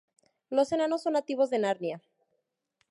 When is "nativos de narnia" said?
1.13-2.01